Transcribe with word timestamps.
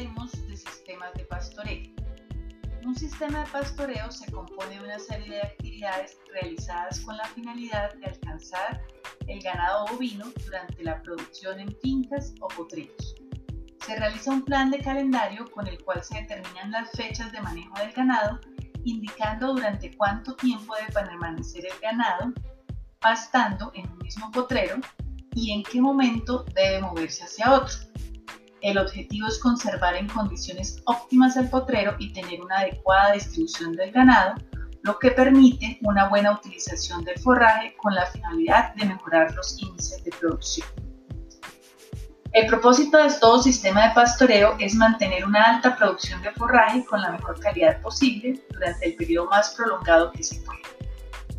De 0.00 0.56
sistemas 0.56 1.12
de 1.12 1.26
pastoreo. 1.26 1.82
Un 2.86 2.96
sistema 2.96 3.44
de 3.44 3.50
pastoreo 3.50 4.10
se 4.10 4.32
compone 4.32 4.76
de 4.76 4.80
una 4.80 4.98
serie 4.98 5.34
de 5.34 5.42
actividades 5.42 6.16
realizadas 6.32 7.00
con 7.00 7.18
la 7.18 7.24
finalidad 7.26 7.92
de 7.96 8.06
alcanzar 8.06 8.80
el 9.26 9.42
ganado 9.42 9.88
bovino 9.88 10.24
durante 10.42 10.82
la 10.84 11.02
producción 11.02 11.60
en 11.60 11.76
fincas 11.82 12.32
o 12.40 12.48
potreros. 12.48 13.14
Se 13.84 13.94
realiza 13.94 14.30
un 14.30 14.42
plan 14.42 14.70
de 14.70 14.78
calendario 14.78 15.44
con 15.50 15.66
el 15.66 15.84
cual 15.84 16.02
se 16.02 16.22
determinan 16.22 16.70
las 16.70 16.90
fechas 16.92 17.30
de 17.30 17.42
manejo 17.42 17.78
del 17.78 17.92
ganado, 17.92 18.40
indicando 18.84 19.52
durante 19.52 19.94
cuánto 19.98 20.34
tiempo 20.34 20.76
debe 20.76 20.92
permanecer 20.92 21.66
el 21.66 21.78
ganado 21.78 22.32
pastando 23.00 23.70
en 23.74 23.86
un 23.90 23.98
mismo 23.98 24.30
potrero 24.30 24.76
y 25.34 25.52
en 25.52 25.62
qué 25.62 25.78
momento 25.78 26.46
debe 26.54 26.80
moverse 26.80 27.24
hacia 27.24 27.52
otro. 27.52 27.89
El 28.62 28.76
objetivo 28.76 29.26
es 29.26 29.38
conservar 29.38 29.94
en 29.94 30.06
condiciones 30.08 30.82
óptimas 30.84 31.36
el 31.36 31.48
potrero 31.48 31.96
y 31.98 32.12
tener 32.12 32.42
una 32.42 32.58
adecuada 32.58 33.12
distribución 33.12 33.72
del 33.72 33.90
ganado, 33.90 34.34
lo 34.82 34.98
que 34.98 35.10
permite 35.10 35.78
una 35.82 36.08
buena 36.08 36.32
utilización 36.32 37.04
del 37.04 37.18
forraje 37.18 37.74
con 37.78 37.94
la 37.94 38.06
finalidad 38.06 38.74
de 38.74 38.86
mejorar 38.86 39.34
los 39.34 39.60
índices 39.62 40.04
de 40.04 40.10
producción. 40.10 40.66
El 42.32 42.46
propósito 42.46 42.98
de 42.98 43.12
todo 43.18 43.42
sistema 43.42 43.88
de 43.88 43.94
pastoreo 43.94 44.54
es 44.60 44.74
mantener 44.74 45.24
una 45.24 45.42
alta 45.42 45.74
producción 45.76 46.22
de 46.22 46.30
forraje 46.32 46.84
con 46.84 47.00
la 47.00 47.12
mejor 47.12 47.40
calidad 47.40 47.80
posible 47.80 48.40
durante 48.50 48.86
el 48.86 48.94
periodo 48.94 49.30
más 49.30 49.54
prolongado 49.54 50.12
que 50.12 50.22
se 50.22 50.40
pueda. 50.42 50.60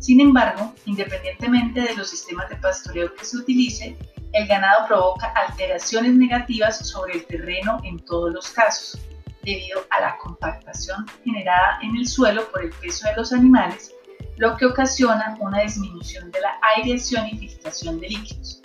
Sin 0.00 0.20
embargo, 0.20 0.74
independientemente 0.84 1.80
de 1.80 1.94
los 1.94 2.10
sistemas 2.10 2.50
de 2.50 2.56
pastoreo 2.56 3.14
que 3.14 3.24
se 3.24 3.36
utilice, 3.36 3.96
el 4.32 4.46
ganado 4.46 4.86
provoca 4.86 5.26
alteraciones 5.28 6.14
negativas 6.14 6.88
sobre 6.88 7.14
el 7.14 7.26
terreno 7.26 7.78
en 7.84 7.98
todos 8.04 8.32
los 8.32 8.50
casos, 8.50 9.00
debido 9.42 9.80
a 9.90 10.00
la 10.00 10.16
compactación 10.18 11.06
generada 11.24 11.78
en 11.82 11.96
el 11.96 12.06
suelo 12.06 12.50
por 12.50 12.64
el 12.64 12.70
peso 12.70 13.08
de 13.08 13.16
los 13.16 13.32
animales, 13.32 13.92
lo 14.36 14.56
que 14.56 14.66
ocasiona 14.66 15.36
una 15.40 15.60
disminución 15.60 16.30
de 16.30 16.40
la 16.40 16.58
aireación 16.76 17.28
y 17.28 17.38
filtración 17.38 18.00
de 18.00 18.08
líquidos. 18.08 18.62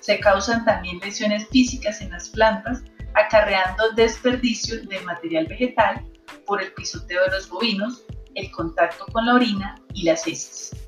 Se 0.00 0.18
causan 0.18 0.64
también 0.64 0.98
lesiones 1.00 1.46
físicas 1.48 2.00
en 2.00 2.10
las 2.10 2.28
plantas, 2.30 2.82
acarreando 3.14 3.92
desperdicio 3.92 4.82
del 4.84 5.04
material 5.04 5.46
vegetal 5.46 6.04
por 6.46 6.62
el 6.62 6.72
pisoteo 6.72 7.24
de 7.24 7.30
los 7.30 7.48
bovinos, 7.48 8.04
el 8.34 8.50
contacto 8.50 9.06
con 9.12 9.26
la 9.26 9.34
orina 9.34 9.76
y 9.94 10.04
las 10.04 10.26
heces. 10.26 10.85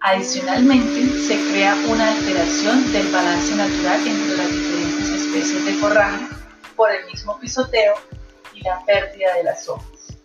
Adicionalmente, 0.00 1.08
se 1.08 1.36
crea 1.50 1.74
una 1.88 2.12
alteración 2.12 2.92
del 2.92 3.08
balance 3.08 3.56
natural 3.56 4.06
entre 4.06 4.36
las 4.36 4.48
diferentes 4.48 5.08
especies 5.08 5.64
de 5.64 5.72
forraje 5.74 6.26
por 6.76 6.90
el 6.92 7.04
mismo 7.06 7.38
pisoteo 7.38 7.94
y 8.54 8.60
la 8.62 8.84
pérdida 8.84 9.34
de 9.34 9.44
las 9.44 9.68
hojas. 9.68 10.16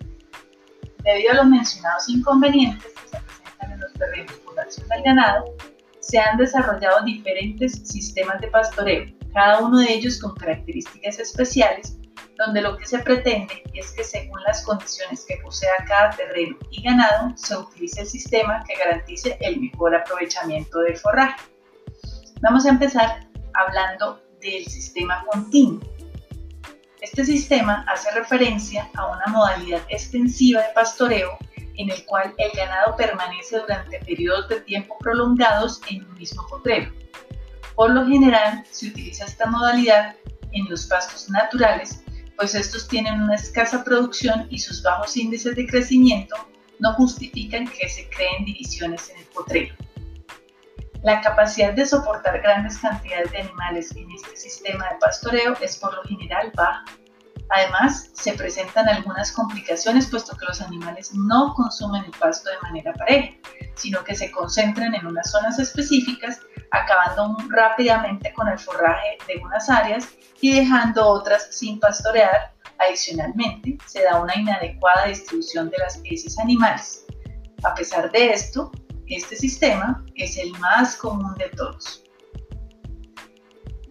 Debido 1.04 1.32
a 1.32 1.36
los 1.36 1.48
mencionados 1.48 2.08
inconvenientes 2.08 2.94
que 2.94 3.10
se 3.10 3.24
presentan 3.24 3.72
en 3.72 3.80
los 3.80 3.94
terrenos 3.94 4.44
acción 4.64 4.88
del 4.90 5.04
ganado, 5.04 5.56
se 6.00 6.20
han 6.20 6.38
desarrollado 6.38 7.04
diferentes 7.04 7.74
sistemas 7.84 8.40
de 8.42 8.48
pastoreo, 8.48 9.06
cada 9.34 9.60
uno 9.60 9.80
de 9.80 9.92
ellos 9.92 10.20
con 10.20 10.36
características 10.36 11.20
especiales 11.20 11.98
donde 12.38 12.62
lo 12.62 12.78
que 12.78 12.86
se 12.86 13.00
pretende 13.00 13.64
es 13.73 13.92
que 13.92 14.03
según 14.03 14.42
las 14.44 14.64
condiciones 14.64 15.26
que 15.28 15.38
posea 15.44 15.73
cada 15.88 16.12
terreno 16.12 16.58
y 16.72 16.81
ganado, 16.81 17.36
se 17.36 17.56
utilice 17.58 18.02
el 18.02 18.08
sistema 18.08 18.63
que 18.68 18.75
garantice 18.75 19.38
el 19.41 19.59
mejor 19.59 19.96
aprovechamiento 19.96 20.80
del 20.80 20.97
forraje. 20.97 21.40
Vamos 22.41 22.66
a 22.66 22.69
empezar 22.69 23.28
hablando 23.53 24.22
del 24.41 24.66
sistema 24.66 25.24
continuo. 25.31 25.81
Este 27.02 27.25
sistema 27.25 27.85
hace 27.88 28.12
referencia 28.12 28.90
a 28.96 29.08
una 29.08 29.25
modalidad 29.28 29.81
extensiva 29.90 30.62
de 30.62 30.74
pastoreo 30.74 31.38
en 31.75 31.90
el 31.90 32.06
cual 32.06 32.34
el 32.38 32.52
ganado 32.56 32.96
permanece 32.96 33.59
durante 33.59 34.00
periodos 34.00 34.47
de 34.50 34.62
tiempo 34.62 34.97
prolongados 35.00 35.81
en 35.90 36.03
un 36.06 36.13
mismo 36.16 36.46
potrero. 36.47 36.91
Por 37.75 37.91
lo 37.91 38.06
general, 38.06 38.63
se 38.69 38.88
utiliza 38.88 39.25
esta 39.25 39.47
modalidad 39.47 40.16
en 40.52 40.69
los 40.69 40.85
pastos 40.85 41.29
naturales 41.29 42.03
pues 42.38 42.56
estos 42.56 42.88
tienen 42.88 43.22
una 43.22 43.36
escasa 43.36 43.84
producción 43.84 44.48
y 44.50 44.60
sus 44.60 44.82
bajos 44.82 45.16
índices 45.18 45.56
de 45.56 45.68
crecimiento 45.68 46.36
no 46.80 46.94
justifican 46.94 47.68
que 47.68 47.88
se 47.90 48.10
creen 48.10 48.46
divisiones 48.46 49.10
en 49.10 49.20
el 49.20 49.26
potrero. 49.26 49.76
La 51.04 51.22
capacidad 51.22 51.74
de 51.74 51.86
soportar 51.86 52.42
grandes 52.42 52.78
cantidades 52.78 53.32
de 53.32 53.40
animales 53.40 53.96
en 53.96 54.10
este 54.12 54.36
sistema 54.38 54.86
de 54.90 54.96
pastoreo 55.00 55.54
es 55.62 55.78
por 55.78 55.94
lo 55.94 56.04
general 56.04 56.52
baja. 56.56 56.86
Además, 57.50 58.10
se 58.14 58.34
presentan 58.34 58.88
algunas 58.88 59.32
complicaciones 59.34 60.08
puesto 60.08 60.36
que 60.38 60.46
los 60.46 60.62
animales 60.62 61.14
no 61.14 61.54
consumen 61.56 62.06
el 62.06 62.12
pasto 62.12 62.50
de 62.50 62.58
manera 62.62 62.94
pareja, 62.94 63.34
sino 63.76 64.04
que 64.04 64.16
se 64.16 64.32
concentran 64.32 64.96
en 64.96 65.06
unas 65.06 65.30
zonas 65.30 65.60
específicas, 65.60 66.40
acabando 66.73 67.38
rápidamente 67.50 68.34
con 68.34 68.47
el 68.47 68.57
forraje 68.57 69.17
de 69.28 69.39
unas 69.44 69.69
áreas 69.69 70.09
y 70.41 70.59
dejando 70.59 71.07
otras 71.07 71.47
sin 71.51 71.79
pastorear. 71.79 72.51
Adicionalmente, 72.79 73.78
se 73.85 74.03
da 74.03 74.19
una 74.19 74.35
inadecuada 74.35 75.06
distribución 75.06 75.69
de 75.69 75.78
las 75.78 76.01
heces 76.03 76.38
animales. 76.39 77.06
A 77.63 77.73
pesar 77.75 78.11
de 78.11 78.31
esto, 78.31 78.72
este 79.07 79.35
sistema 79.35 80.03
es 80.16 80.38
el 80.38 80.51
más 80.59 80.97
común 80.97 81.35
de 81.35 81.50
todos. 81.50 82.03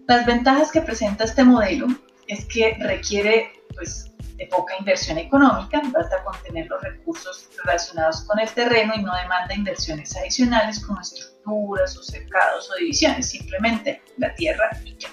Las 0.08 0.26
ventajas 0.26 0.72
que 0.72 0.82
presenta 0.82 1.24
este 1.24 1.44
modelo 1.44 1.86
es 2.26 2.44
que 2.46 2.76
requiere 2.80 3.52
pues, 3.74 4.12
de 4.36 4.46
poca 4.48 4.74
inversión 4.78 5.18
económica, 5.18 5.80
basta 5.92 6.22
con 6.24 6.34
tener 6.42 6.66
los 6.66 6.82
recursos 6.82 7.48
relacionados 7.64 8.22
con 8.22 8.40
el 8.40 8.50
terreno 8.50 8.92
y 8.96 9.02
no 9.02 9.14
demanda 9.14 9.54
inversiones 9.54 10.16
adicionales 10.16 10.84
como 10.84 11.00
o 11.46 11.76
cercados 12.02 12.70
o 12.70 12.78
divisiones, 12.78 13.28
simplemente 13.30 14.02
la 14.18 14.34
tierra 14.34 14.70
y 14.84 14.96
ya. 14.96 15.08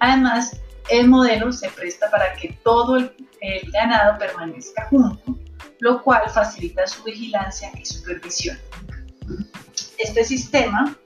Además, 0.00 0.60
el 0.88 1.08
modelo 1.08 1.52
se 1.52 1.68
presta 1.70 2.10
para 2.10 2.34
que 2.34 2.58
todo 2.62 2.96
el, 2.96 3.14
el 3.40 3.70
ganado 3.70 4.18
permanezca 4.18 4.86
junto, 4.88 5.38
lo 5.80 6.02
cual 6.02 6.28
facilita 6.30 6.86
su 6.86 7.02
vigilancia 7.04 7.70
y 7.78 7.84
supervisión. 7.84 8.58
Este 9.98 10.24
sistema 10.24 10.96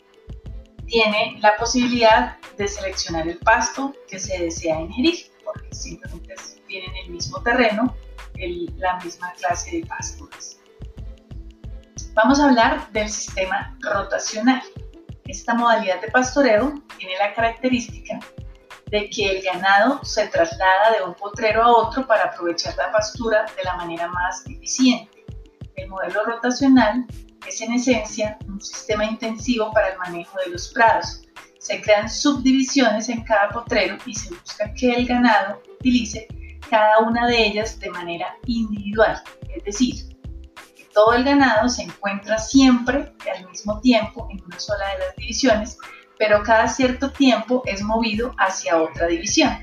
tiene 0.87 1.39
la 1.41 1.57
posibilidad 1.57 2.37
de 2.57 2.69
seleccionar 2.69 3.29
el 3.29 3.39
pasto 3.39 3.95
que 4.09 4.19
se 4.19 4.39
desea 4.39 4.81
ingerir, 4.81 5.27
porque 5.45 5.75
simplemente 5.75 6.35
tienen 6.67 6.91
el 7.05 7.11
mismo 7.11 7.43
terreno, 7.43 7.95
la 8.77 8.99
misma 9.03 9.33
clase 9.35 9.79
de 9.79 9.87
pastores. 9.87 10.56
Vamos 12.17 12.41
a 12.41 12.47
hablar 12.47 12.91
del 12.93 13.11
sistema 13.11 13.77
rotacional. 13.79 14.63
Esta 15.27 15.53
modalidad 15.53 16.01
de 16.01 16.11
pastoreo 16.11 16.73
tiene 16.97 17.13
la 17.19 17.35
característica 17.35 18.19
de 18.87 19.11
que 19.11 19.37
el 19.37 19.43
ganado 19.43 20.03
se 20.03 20.27
traslada 20.29 20.93
de 20.97 21.05
un 21.05 21.13
potrero 21.13 21.63
a 21.63 21.77
otro 21.77 22.07
para 22.07 22.25
aprovechar 22.25 22.75
la 22.79 22.91
pastura 22.91 23.45
de 23.55 23.65
la 23.65 23.77
manera 23.77 24.09
más 24.09 24.47
eficiente. 24.47 25.27
El 25.75 25.91
modelo 25.91 26.25
rotacional 26.25 27.05
es 27.47 27.61
en 27.61 27.75
esencia 27.75 28.39
un 28.49 28.63
sistema 28.63 29.05
intensivo 29.05 29.71
para 29.73 29.91
el 29.91 29.99
manejo 29.99 30.39
de 30.39 30.53
los 30.53 30.73
prados, 30.73 31.21
se 31.59 31.83
crean 31.83 32.09
subdivisiones 32.09 33.11
en 33.11 33.25
cada 33.25 33.51
potrero 33.51 33.99
y 34.07 34.15
se 34.15 34.31
busca 34.31 34.73
que 34.73 34.95
el 34.95 35.07
ganado 35.07 35.61
utilice 35.79 36.27
cada 36.71 37.01
una 37.01 37.27
de 37.27 37.47
ellas 37.47 37.79
de 37.79 37.91
manera 37.91 38.39
individual, 38.47 39.23
es 39.55 39.65
decir, 39.65 40.16
todo 40.97 41.13
el 41.13 41.25
ganado 41.25 41.69
se 41.69 41.83
encuentra 41.83 42.39
siempre 42.39 43.13
al 43.31 43.47
mismo 43.51 43.79
tiempo 43.83 44.27
en 44.31 44.43
una 44.43 44.59
sola 44.59 44.93
de 44.93 44.99
las 45.01 45.17
divisiones, 45.17 45.79
pero 46.19 46.43
cada 46.43 46.67
cierto 46.69 47.11
tiempo 47.11 47.63
es 47.67 47.83
movido 47.83 48.33
hacia 48.39 48.81
otra 48.81 49.07
división. 49.07 49.59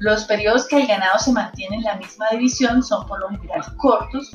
Los 0.00 0.24
periodos 0.24 0.66
que 0.66 0.80
el 0.80 0.88
ganado 0.88 1.16
se 1.20 1.30
mantiene 1.30 1.76
en 1.76 1.84
la 1.84 1.94
misma 1.94 2.26
división 2.32 2.82
son 2.82 3.06
por 3.06 3.20
lo 3.20 3.28
general 3.28 3.62
cortos, 3.76 4.32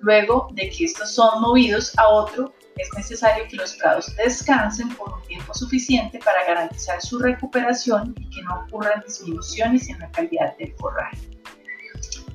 luego 0.00 0.50
de 0.52 0.68
que 0.68 0.84
estos 0.84 1.14
son 1.14 1.40
movidos 1.40 1.98
a 1.98 2.06
otro 2.06 2.52
es 2.76 2.90
necesario 2.94 3.46
que 3.48 3.56
los 3.56 3.76
prados 3.76 4.14
descansen 4.16 4.90
por 4.90 5.10
un 5.10 5.22
tiempo 5.22 5.54
suficiente 5.54 6.18
para 6.18 6.44
garantizar 6.44 7.00
su 7.00 7.18
recuperación 7.18 8.14
y 8.18 8.28
que 8.28 8.42
no 8.42 8.66
ocurran 8.66 9.02
disminuciones 9.06 9.88
en 9.88 10.00
la 10.00 10.10
calidad 10.10 10.54
del 10.58 10.74
forraje. 10.74 11.16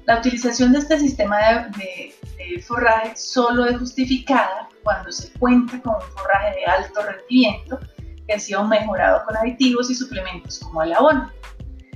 La 0.05 0.17
utilización 0.17 0.71
de 0.71 0.79
este 0.79 0.97
sistema 0.97 1.37
de, 1.77 2.10
forraje 2.59 3.15
solo 3.15 3.65
es 3.65 3.77
justificada 3.77 4.69
cuando 4.83 5.11
se 5.11 5.31
cuenta 5.39 5.81
con 5.81 5.95
un 5.95 6.01
forraje 6.01 6.55
de 6.55 6.65
alto 6.65 7.01
rendimiento 7.03 7.79
que 8.27 8.33
ha 8.33 8.39
sido 8.39 8.65
mejorado 8.65 9.23
con 9.25 9.37
aditivos 9.37 9.89
y 9.89 9.95
suplementos 9.95 10.59
como 10.59 10.83
el 10.83 10.93
abono. 10.93 11.31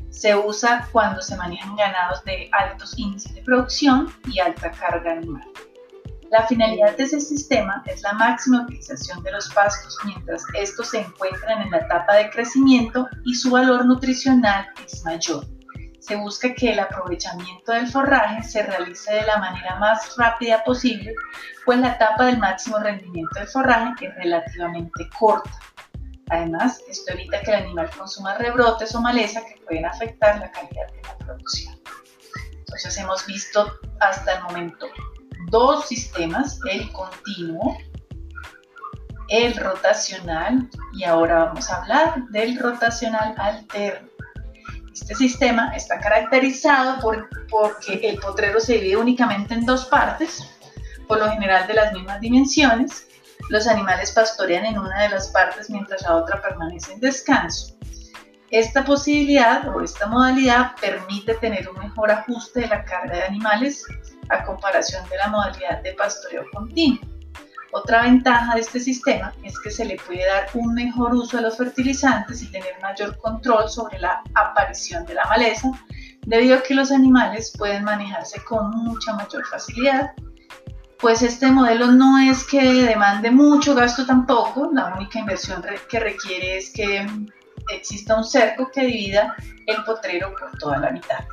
Se 0.09 0.35
usa 0.35 0.87
cuando 0.91 1.21
se 1.21 1.35
manejan 1.35 1.75
ganados 1.75 2.23
de 2.23 2.49
altos 2.53 2.97
índices 2.97 3.33
de 3.35 3.41
producción 3.41 4.13
y 4.31 4.39
alta 4.39 4.71
carga 4.71 5.11
animal. 5.11 5.43
La 6.31 6.47
finalidad 6.47 6.97
de 6.97 7.03
ese 7.03 7.21
sistema 7.21 7.83
es 7.85 8.01
la 8.01 8.13
máxima 8.13 8.63
utilización 8.63 9.21
de 9.23 9.31
los 9.31 9.47
pastos 9.53 9.97
mientras 10.05 10.43
estos 10.53 10.89
se 10.89 10.99
encuentran 11.01 11.61
en 11.61 11.71
la 11.71 11.77
etapa 11.77 12.15
de 12.15 12.29
crecimiento 12.29 13.07
y 13.25 13.35
su 13.35 13.51
valor 13.51 13.85
nutricional 13.85 14.65
es 14.85 15.03
mayor. 15.03 15.45
Se 16.05 16.15
busca 16.15 16.53
que 16.53 16.71
el 16.71 16.79
aprovechamiento 16.79 17.71
del 17.71 17.87
forraje 17.87 18.43
se 18.43 18.63
realice 18.63 19.13
de 19.13 19.25
la 19.25 19.37
manera 19.37 19.75
más 19.77 20.15
rápida 20.17 20.63
posible, 20.63 21.13
pues 21.65 21.79
la 21.79 21.93
etapa 21.93 22.25
del 22.25 22.37
máximo 22.37 22.77
rendimiento 22.77 23.39
del 23.39 23.47
forraje 23.47 24.07
es 24.07 24.15
relativamente 24.15 25.09
corta. 25.17 25.49
Además, 26.29 26.79
esto 26.87 27.13
evita 27.13 27.41
que 27.41 27.51
el 27.51 27.63
animal 27.65 27.89
consuma 27.97 28.35
rebrotes 28.35 28.93
o 28.93 29.01
maleza 29.01 29.41
que 29.45 29.59
pueden 29.65 29.85
afectar 29.85 30.39
la 30.39 30.51
calidad 30.51 30.87
de 30.91 31.01
la 31.03 31.17
producción. 31.17 31.75
Entonces 32.59 32.97
hemos 32.97 33.25
visto 33.25 33.71
hasta 33.99 34.35
el 34.35 34.43
momento 34.43 34.87
dos 35.49 35.87
sistemas, 35.87 36.59
el 36.69 36.91
continuo, 36.91 37.77
el 39.29 39.55
rotacional 39.55 40.69
y 40.93 41.03
ahora 41.03 41.45
vamos 41.45 41.69
a 41.69 41.81
hablar 41.81 42.27
del 42.29 42.59
rotacional 42.59 43.33
alterno. 43.37 44.14
Este 44.95 45.13
sistema 45.13 45.75
está 45.75 45.99
caracterizado 45.99 47.01
por, 47.01 47.29
porque 47.49 47.99
el 48.01 48.17
potrero 48.17 48.61
se 48.61 48.75
divide 48.75 48.95
únicamente 48.95 49.53
en 49.53 49.65
dos 49.65 49.85
partes, 49.85 50.41
por 51.05 51.19
lo 51.19 51.29
general 51.29 51.67
de 51.67 51.73
las 51.73 51.91
mismas 51.91 52.21
dimensiones. 52.21 53.07
Los 53.49 53.67
animales 53.67 54.13
pastorean 54.13 54.65
en 54.65 54.79
una 54.79 55.03
de 55.03 55.09
las 55.09 55.27
partes 55.27 55.69
mientras 55.69 56.01
la 56.03 56.15
otra 56.15 56.41
permanece 56.41 56.93
en 56.93 57.01
descanso. 57.01 57.75
Esta 58.49 58.85
posibilidad 58.85 59.67
o 59.75 59.81
esta 59.81 60.07
modalidad 60.07 60.71
permite 60.79 61.33
tener 61.35 61.67
un 61.69 61.77
mejor 61.77 62.09
ajuste 62.09 62.61
de 62.61 62.67
la 62.67 62.85
carga 62.85 63.17
de 63.17 63.23
animales 63.23 63.83
a 64.29 64.45
comparación 64.45 65.07
de 65.09 65.17
la 65.17 65.27
modalidad 65.27 65.83
de 65.83 65.93
pastoreo 65.93 66.45
continuo. 66.53 67.14
Otra 67.71 68.03
ventaja 68.03 68.55
de 68.55 68.61
este 68.61 68.79
sistema 68.79 69.33
es 69.43 69.59
que 69.59 69.69
se 69.69 69.85
le 69.85 69.97
puede 69.97 70.25
dar 70.25 70.47
un 70.53 70.73
mejor 70.73 71.13
uso 71.13 71.37
a 71.37 71.41
los 71.41 71.57
fertilizantes 71.57 72.41
y 72.41 72.51
tener 72.51 72.79
mayor 72.81 73.17
control 73.17 73.69
sobre 73.69 73.99
la 73.99 74.23
aparición 74.33 75.05
de 75.05 75.15
la 75.15 75.25
maleza, 75.25 75.71
debido 76.25 76.57
a 76.57 76.63
que 76.63 76.73
los 76.73 76.91
animales 76.91 77.53
pueden 77.57 77.83
manejarse 77.83 78.41
con 78.45 78.71
mucha 78.71 79.13
mayor 79.13 79.45
facilidad. 79.45 80.11
Pues 80.99 81.21
este 81.21 81.47
modelo 81.51 81.91
no 81.91 82.17
es 82.17 82.45
que 82.45 82.61
demande 82.61 83.29
mucho 83.29 83.75
gasto 83.75 84.05
tampoco, 84.05 84.69
la 84.73 84.93
única 84.95 85.19
inversión 85.19 85.63
que 85.89 85.99
requiere 85.99 86.57
es 86.57 86.71
que 86.71 87.05
exista 87.73 88.15
un 88.15 88.23
cerco 88.23 88.71
que 88.71 88.81
divida 88.81 89.35
el 89.67 89.83
potrero 89.83 90.33
por 90.39 90.57
toda 90.57 90.77
la 90.77 90.91
mitad. 90.91 91.25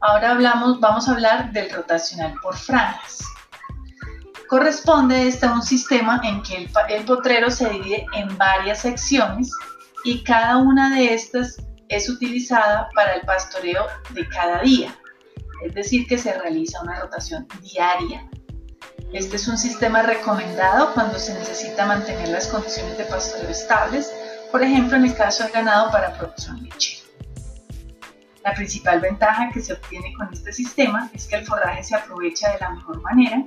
Ahora 0.00 0.30
hablamos, 0.32 0.80
vamos 0.80 1.08
a 1.08 1.12
hablar 1.12 1.52
del 1.52 1.70
rotacional 1.70 2.34
por 2.42 2.56
franjas. 2.56 3.29
Corresponde 4.50 5.28
este 5.28 5.46
a 5.46 5.52
un 5.52 5.62
sistema 5.62 6.20
en 6.24 6.42
que 6.42 6.68
el, 6.88 7.04
potrero 7.04 7.52
se 7.52 7.70
divide 7.70 8.04
en 8.16 8.36
varias 8.36 8.80
secciones 8.80 9.52
y 10.02 10.24
cada 10.24 10.56
una 10.56 10.96
de 10.96 11.14
estas 11.14 11.58
es 11.88 12.08
utilizada 12.08 12.88
para 12.96 13.14
el 13.14 13.20
pastoreo 13.20 13.86
de 14.08 14.28
cada 14.28 14.60
día, 14.62 14.92
es 15.64 15.72
decir, 15.74 16.04
que 16.08 16.18
se 16.18 16.36
realiza 16.36 16.82
una 16.82 16.98
rotación 16.98 17.46
diaria. 17.62 18.28
Este 19.12 19.36
es 19.36 19.46
un 19.46 19.56
sistema 19.56 20.02
recomendado 20.02 20.94
cuando 20.94 21.16
se 21.20 21.32
necesita 21.34 21.86
mantener 21.86 22.30
las 22.30 22.48
condiciones 22.48 22.98
de 22.98 23.04
pastoreo 23.04 23.50
estables, 23.50 24.12
por 24.50 24.64
ejemplo 24.64 24.96
en 24.96 25.04
el 25.04 25.14
caso 25.14 25.44
del 25.44 25.52
ganado 25.52 25.92
para 25.92 26.12
producción 26.14 26.60
lechera. 26.60 27.08
La 28.44 28.52
principal 28.54 28.98
ventaja 28.98 29.48
que 29.54 29.60
se 29.60 29.74
obtiene 29.74 30.12
con 30.14 30.28
este 30.32 30.52
sistema 30.52 31.08
es 31.14 31.28
que 31.28 31.36
el 31.36 31.46
forraje 31.46 31.84
se 31.84 31.94
aprovecha 31.94 32.50
de 32.50 32.58
la 32.58 32.70
mejor 32.70 33.00
manera 33.02 33.44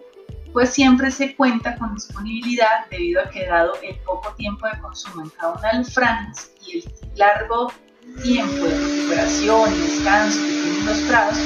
pues 0.54 0.70
siempre 0.70 1.10
se 1.10 1.36
cuenta 1.36 1.76
con 1.78 1.96
disponibilidad 1.96 2.88
debido 2.92 3.22
a 3.22 3.30
que 3.30 3.48
dado 3.48 3.74
el 3.82 3.96
poco 4.02 4.34
tiempo 4.36 4.68
de 4.68 4.80
consumo 4.80 5.24
en 5.24 5.30
cada 5.32 5.54
una 5.54 5.72
de 5.72 5.78
las 5.80 5.94
franjas 5.94 6.52
y 6.66 6.78
el 6.78 6.94
largo 7.16 7.74
tiempo 8.22 8.64
de 8.64 8.80
recuperación 8.80 9.74
y 9.74 9.80
descanso 9.80 10.40
que 10.40 10.52
tienen 10.52 10.86
los 10.86 11.00
prados, 11.10 11.38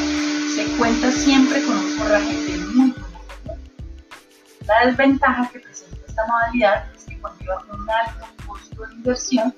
se 0.56 0.77
cuenta 0.77 1.09
siempre 1.12 1.63
con 1.63 1.77
un 1.77 1.89
forraje 1.92 2.36
de 2.36 2.57
muy 2.57 2.92
buena 2.92 3.07
calidad. 3.45 3.57
La 4.65 4.86
desventaja 4.88 5.50
que 5.51 5.59
presenta 5.59 5.98
esta 6.06 6.27
modalidad 6.27 6.94
es 6.94 7.06
que 7.06 7.18
conlleva 7.21 7.65
un 7.71 7.89
alto 7.89 8.27
costo 8.45 8.86
de 8.86 8.94
inversión, 8.94 9.56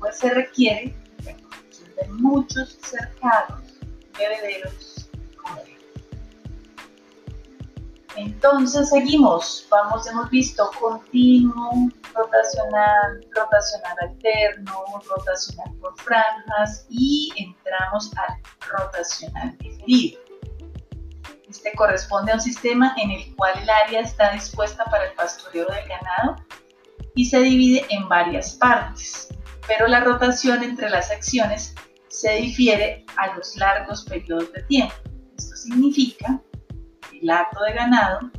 pues 0.00 0.18
se 0.18 0.34
requiere 0.34 0.96
la 1.24 1.32
construcción 1.34 1.90
de 1.94 2.08
muchos 2.08 2.76
cercados, 2.82 3.62
bebederos 4.18 4.98
entonces 8.18 8.88
seguimos, 8.88 9.66
vamos, 9.70 10.06
hemos 10.08 10.28
visto 10.30 10.68
continuo, 10.80 11.88
rotacional, 12.12 13.24
rotacional 13.32 13.96
alterno, 14.00 14.84
rotacional 15.08 15.72
por 15.80 15.96
franjas 16.00 16.84
y 16.90 17.32
entramos 17.36 18.10
al 18.16 18.34
rotacional 18.68 19.56
diferido. 19.58 20.20
Este 21.48 21.72
corresponde 21.76 22.32
a 22.32 22.34
un 22.34 22.40
sistema 22.40 22.92
en 22.98 23.12
el 23.12 23.36
cual 23.36 23.52
el 23.62 23.70
área 23.70 24.00
está 24.00 24.32
dispuesta 24.32 24.84
para 24.86 25.06
el 25.06 25.14
pastoreo 25.14 25.66
del 25.66 25.88
ganado 25.88 26.36
y 27.14 27.24
se 27.24 27.38
divide 27.38 27.86
en 27.88 28.08
varias 28.08 28.54
partes, 28.54 29.28
pero 29.68 29.86
la 29.86 30.00
rotación 30.00 30.64
entre 30.64 30.90
las 30.90 31.06
secciones 31.06 31.74
se 32.08 32.32
difiere 32.32 33.06
a 33.16 33.34
los 33.36 33.56
largos 33.56 34.04
periodos 34.04 34.52
de 34.52 34.62
tiempo. 34.64 34.94
Esto 35.36 35.54
significa 35.54 36.42
hato 37.28 37.62
de 37.64 37.72
ganado 37.72 38.30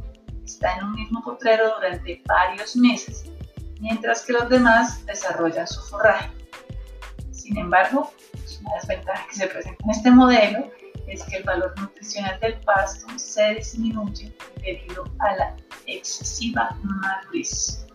está 0.50 0.76
en 0.76 0.86
un 0.86 0.94
mismo 0.94 1.24
potrero 1.24 1.76
durante 1.76 2.22
varios 2.26 2.76
meses, 2.76 3.26
mientras 3.80 4.26
que 4.26 4.34
los 4.34 4.50
demás 4.50 5.06
desarrollan 5.06 5.68
su 5.68 5.82
forraje. 5.82 6.32
Sin 7.32 7.58
embargo, 7.58 8.12
una 8.62 8.76
desventaja 8.76 9.28
que 9.28 9.36
se 9.36 9.48
presenta 9.48 9.84
en 9.84 9.90
este 9.92 10.12
modelo 10.12 10.72
es 11.08 11.24
que 11.24 11.38
el 11.38 11.44
valor 11.44 11.74
nutricional 11.80 12.40
del 12.40 12.60
pasto 12.62 13.08
se 13.18 13.56
disminuye 13.56 14.36
debido 14.62 15.06
a 15.20 15.36
la 15.36 15.56
excesiva 15.86 16.78
madurez. 16.84 17.86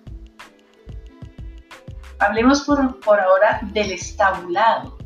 Hablemos 2.19 2.63
por, 2.63 3.01
por 3.01 3.21
ahora 3.21 3.61
del 3.73 3.93
estabulado. 3.93 4.97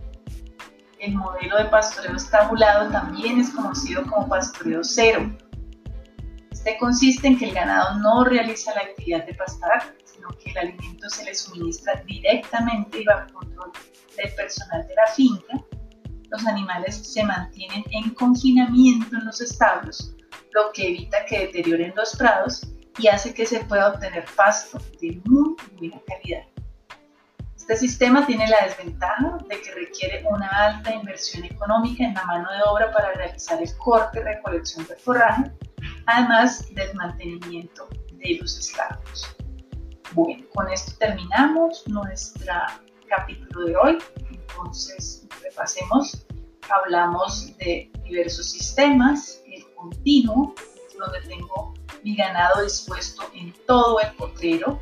El 0.99 1.15
modelo 1.15 1.59
de 1.59 1.65
pastoreo 1.67 2.17
estabulado 2.17 2.91
también 2.91 3.41
es 3.41 3.51
conocido 3.51 4.05
como 4.07 4.29
pastoreo 4.29 4.83
cero 4.83 5.31
consiste 6.77 7.29
en 7.29 7.39
que 7.39 7.47
el 7.47 7.55
ganado 7.55 7.99
no 8.01 8.25
realiza 8.25 8.75
la 8.75 8.83
actividad 8.83 9.25
de 9.25 9.35
pastar, 9.35 9.95
sino 10.05 10.29
que 10.31 10.51
el 10.51 10.59
alimento 10.59 11.09
se 11.09 11.25
le 11.25 11.35
suministra 11.35 12.03
directamente 12.05 13.01
y 13.01 13.05
bajo 13.05 13.33
control 13.33 13.73
del 14.17 14.35
personal 14.35 14.87
de 14.87 14.95
la 14.95 15.07
finca. 15.15 15.65
Los 16.31 16.47
animales 16.47 16.97
se 16.97 17.23
mantienen 17.23 17.85
en 17.93 18.11
confinamiento 18.11 19.17
en 19.17 19.25
los 19.25 19.41
establos, 19.41 20.15
lo 20.53 20.73
que 20.73 20.89
evita 20.89 21.25
que 21.25 21.47
deterioren 21.47 21.95
los 21.97 22.17
prados 22.17 22.67
y 22.99 23.07
hace 23.07 23.33
que 23.33 23.47
se 23.47 23.61
pueda 23.61 23.91
obtener 23.93 24.25
pasto 24.37 24.79
de 25.01 25.21
muy 25.25 25.57
buena 25.79 26.03
calidad. 26.07 26.43
Este 27.57 27.77
sistema 27.77 28.27
tiene 28.27 28.49
la 28.49 28.65
desventaja 28.65 29.39
de 29.49 29.61
que 29.61 29.75
requiere 29.75 30.25
una 30.29 30.49
alta 30.49 30.93
inversión 30.93 31.45
económica 31.45 32.05
en 32.05 32.15
la 32.15 32.25
mano 32.25 32.51
de 32.51 32.63
obra 32.63 32.91
para 32.91 33.13
realizar 33.13 33.63
el 33.63 33.77
corte 33.77 34.21
y 34.21 34.23
recolección 34.23 34.87
del 34.87 34.99
forraje 34.99 35.53
además 36.09 36.67
del 36.75 36.95
mantenimiento 36.95 37.87
de 38.13 38.39
los 38.41 38.59
establos. 38.59 39.37
Bueno, 40.13 40.43
con 40.55 40.71
esto 40.73 40.93
terminamos 40.99 41.87
nuestro 41.87 42.55
capítulo 43.07 43.67
de 43.67 43.77
hoy. 43.77 43.99
Entonces, 44.31 45.27
repasemos. 45.43 46.27
Hablamos 46.71 47.57
de 47.59 47.91
diversos 48.05 48.51
sistemas, 48.51 49.43
el 49.47 49.65
continuo, 49.75 50.55
donde 50.99 51.21
tengo 51.29 51.75
mi 52.03 52.17
ganado 52.17 52.63
dispuesto 52.63 53.23
en 53.35 53.53
todo 53.67 54.01
el 54.01 54.11
potrero. 54.17 54.81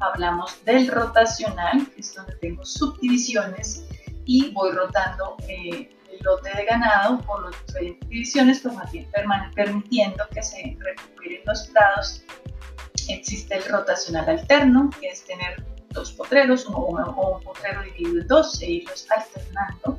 Hablamos 0.00 0.64
del 0.64 0.88
rotacional, 0.88 1.86
que 1.90 2.00
es 2.00 2.14
donde 2.14 2.34
tengo 2.36 2.64
subdivisiones 2.64 3.86
y 4.24 4.50
voy 4.52 4.72
rotando 4.72 5.36
eh, 5.48 5.90
lote 6.20 6.50
de 6.54 6.64
ganado 6.64 7.18
por 7.20 7.44
las 7.44 7.66
diferentes 7.66 8.08
divisiones, 8.08 8.60
pues 8.60 8.74
permitiendo 9.54 10.28
que 10.28 10.42
se 10.42 10.76
recuperen 10.78 11.42
los 11.46 11.68
prados. 11.68 12.22
Existe 13.08 13.56
el 13.56 13.64
rotacional 13.64 14.28
alterno, 14.28 14.90
que 15.00 15.08
es 15.08 15.24
tener 15.24 15.64
dos 15.90 16.12
potreros, 16.12 16.66
uno 16.66 16.78
o 16.78 17.36
un 17.36 17.42
potrero 17.42 17.82
dividido 17.82 18.22
en 18.22 18.26
dos 18.28 18.60
e 18.62 18.70
irlos 18.70 19.06
alternando. 19.10 19.98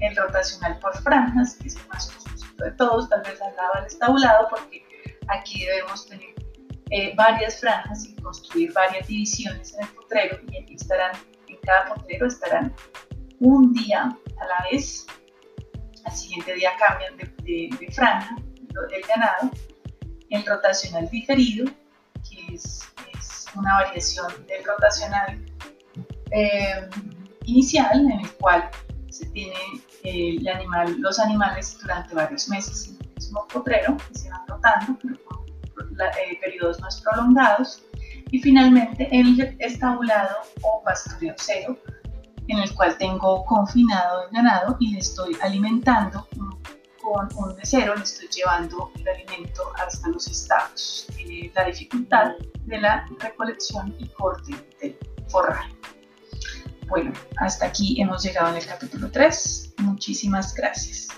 El 0.00 0.16
rotacional 0.16 0.78
por 0.78 0.96
franjas, 1.02 1.56
que 1.56 1.68
es 1.68 1.76
el 1.76 1.86
más 1.88 2.10
costoso 2.10 2.46
de 2.58 2.70
todos, 2.72 3.08
tal 3.08 3.22
vez 3.22 3.40
al 3.40 3.54
lado 3.56 3.72
del 3.76 3.86
estabulado, 3.86 4.48
porque 4.50 4.84
aquí 5.28 5.64
debemos 5.64 6.06
tener 6.06 6.34
eh, 6.90 7.14
varias 7.16 7.60
franjas 7.60 8.04
y 8.06 8.14
construir 8.16 8.72
varias 8.72 9.08
divisiones 9.08 9.74
en 9.74 9.84
el 9.84 9.88
potrero 9.90 10.38
y 10.50 10.62
aquí 10.62 10.74
estarán, 10.74 11.12
en 11.48 11.56
cada 11.62 11.94
potrero 11.94 12.26
estarán 12.26 12.74
un 13.40 13.72
día 13.72 14.16
a 14.44 14.46
la 14.46 14.68
vez 14.70 15.06
al 16.04 16.12
siguiente 16.12 16.54
día 16.54 16.70
cambian 16.78 17.16
de, 17.16 17.88
franja 17.92 18.36
el 18.92 19.02
ganado, 19.06 19.50
el 20.30 20.44
rotacional 20.44 21.08
diferido, 21.10 21.66
que 22.28 22.54
es, 22.54 22.80
una 23.56 23.74
variación 23.74 24.26
del 24.48 24.64
rotacional 24.64 25.40
eh, 26.32 26.88
inicial, 27.44 28.00
en 28.00 28.18
el 28.18 28.32
cual 28.32 28.68
se 29.10 29.26
tiene 29.26 29.54
eh, 30.02 30.36
el 30.40 30.48
animal, 30.48 30.96
los 30.98 31.20
animales 31.20 31.78
durante 31.80 32.16
varios 32.16 32.48
meses 32.48 32.88
en 32.88 32.96
el 33.00 33.14
mismo 33.14 33.46
potrero, 33.46 33.96
que 34.08 34.18
se 34.18 34.28
van 34.28 34.44
rotando, 34.48 34.98
pero 35.00 35.24
con 35.24 35.44
eh, 36.00 36.38
periodos 36.40 36.80
más 36.80 37.00
prolongados. 37.00 37.84
Y 38.32 38.40
finalmente 38.40 39.08
el 39.12 39.56
estabulado 39.60 40.34
o 40.62 40.82
pastoreo 40.82 41.34
cero, 41.38 41.78
en 42.48 42.58
el 42.58 42.74
cual 42.74 42.96
tengo 42.98 43.44
confinado 43.44 44.24
el 44.24 44.30
ganado 44.30 44.76
y 44.80 44.92
le 44.92 44.98
estoy 44.98 45.36
alimentando 45.42 46.26
con 47.02 47.28
un 47.36 47.56
mesero, 47.56 47.94
le 47.94 48.02
estoy 48.02 48.28
llevando 48.28 48.90
el 48.98 49.08
alimento 49.08 49.62
hasta 49.76 50.08
los 50.08 50.26
estados. 50.26 51.06
Eh, 51.18 51.50
la 51.54 51.64
dificultad 51.64 52.32
de 52.64 52.80
la 52.80 53.06
recolección 53.18 53.94
y 53.98 54.08
corte 54.08 54.54
del 54.80 54.96
forraje. 55.28 55.74
Bueno, 56.88 57.12
hasta 57.38 57.66
aquí 57.66 58.00
hemos 58.00 58.22
llegado 58.22 58.50
en 58.50 58.56
el 58.56 58.66
capítulo 58.66 59.10
3. 59.10 59.74
Muchísimas 59.78 60.54
gracias. 60.54 61.08